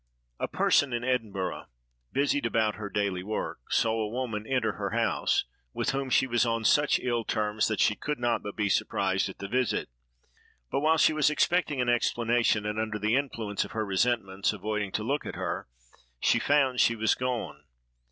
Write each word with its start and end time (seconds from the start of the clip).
A 0.39 0.47
person 0.47 0.93
in 0.93 1.03
Edinburgh, 1.03 1.67
busied 2.11 2.47
about 2.47 2.73
her 2.73 2.89
daily 2.89 3.21
work, 3.21 3.59
saw 3.71 4.01
a 4.01 4.09
woman 4.09 4.47
enter 4.47 4.71
her 4.71 4.89
house, 4.89 5.45
with 5.73 5.91
whom 5.91 6.09
she 6.09 6.25
was 6.25 6.43
on 6.43 6.65
such 6.65 6.97
ill 6.99 7.23
terms 7.23 7.67
that 7.67 7.79
she 7.79 7.93
could 7.95 8.17
not 8.17 8.41
but 8.41 8.55
be 8.55 8.67
surprised 8.67 9.29
at 9.29 9.37
the 9.37 9.47
visit; 9.47 9.89
but 10.71 10.79
while 10.79 10.97
she 10.97 11.13
was 11.13 11.29
expecting 11.29 11.79
an 11.81 11.87
explanation, 11.89 12.65
and 12.65 12.79
under 12.79 12.97
the 12.97 13.15
influence 13.15 13.63
of 13.63 13.73
her 13.73 13.85
resentment 13.85 14.51
avoiding 14.51 14.91
to 14.93 15.03
look 15.03 15.23
at 15.23 15.35
her, 15.35 15.67
she 16.19 16.39
found 16.39 16.79
she 16.79 16.95
was 16.95 17.13
gone. 17.13 17.65